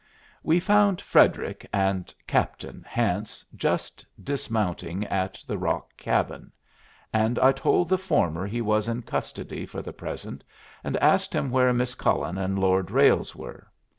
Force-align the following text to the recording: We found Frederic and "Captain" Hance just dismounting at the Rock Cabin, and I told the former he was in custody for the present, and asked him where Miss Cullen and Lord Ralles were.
We 0.41 0.59
found 0.59 0.99
Frederic 0.99 1.63
and 1.71 2.11
"Captain" 2.25 2.83
Hance 2.87 3.45
just 3.55 4.03
dismounting 4.23 5.05
at 5.05 5.43
the 5.45 5.59
Rock 5.59 5.95
Cabin, 5.95 6.51
and 7.13 7.37
I 7.37 7.51
told 7.51 7.87
the 7.87 7.99
former 7.99 8.47
he 8.47 8.61
was 8.61 8.87
in 8.87 9.03
custody 9.03 9.63
for 9.63 9.83
the 9.83 9.93
present, 9.93 10.43
and 10.83 10.97
asked 10.97 11.35
him 11.35 11.51
where 11.51 11.71
Miss 11.71 11.93
Cullen 11.93 12.39
and 12.39 12.57
Lord 12.57 12.89
Ralles 12.89 13.35
were. 13.35 13.67